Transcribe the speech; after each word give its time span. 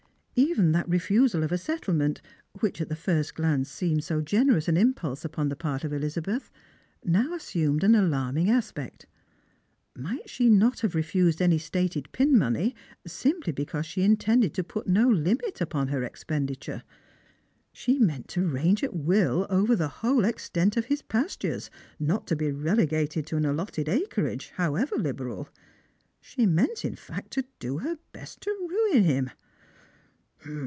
Even 0.33 0.71
that 0.71 0.89
refusal 0.89 1.43
of 1.43 1.51
a 1.51 1.57
settlement, 1.57 2.19
which, 2.61 2.81
at 2.81 2.89
the 2.89 2.95
first 2.95 3.35
glance, 3.35 3.69
seemed 3.69 4.03
so 4.03 4.21
generous 4.21 4.67
an 4.67 4.75
imjiulse 4.75 5.23
upon 5.23 5.49
the 5.49 5.55
part 5.55 5.83
of 5.83 5.93
Elizabeth, 5.93 6.49
now 7.05 7.35
assumed 7.35 7.83
an 7.83 7.93
alarming 7.93 8.47
as])ect. 8.49 9.05
Might 9.95 10.27
she 10.27 10.49
not 10.49 10.79
have 10.79 10.95
refused 10.95 11.43
any 11.43 11.59
stated 11.59 12.11
pin 12.11 12.35
money 12.35 12.73
simply 13.05 13.53
because 13.53 13.85
she 13.85 14.01
intended 14.01 14.55
to 14.55 14.63
put 14.63 14.87
no 14.87 15.07
limit 15.07 15.61
upon 15.61 15.89
her 15.89 16.01
expenditure? 16.01 16.81
She 17.71 17.99
meant 17.99 18.27
to 18.29 18.47
range 18.47 18.83
at 18.83 18.95
will 18.95 19.45
over 19.47 19.75
the 19.75 19.89
whole 19.99 20.25
extent 20.25 20.75
of 20.75 20.85
his 20.85 21.03
pastures, 21.03 21.69
not 21.99 22.25
to 22.27 22.35
be 22.35 22.51
relegated 22.51 23.27
to 23.27 23.37
an 23.37 23.45
allotted 23.45 23.87
acreage, 23.87 24.49
however 24.55 24.95
liberal. 24.95 25.49
She 26.19 26.47
meant, 26.47 26.83
in 26.83 26.95
fact, 26.95 27.31
to 27.33 27.45
do 27.59 27.79
her 27.79 27.99
best 28.11 28.41
to 28.41 28.49
ruin 28.49 29.03
him. 29.03 29.29